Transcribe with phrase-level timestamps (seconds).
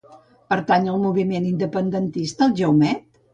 [0.53, 3.07] Pertany al moviment independentista el Jaumet?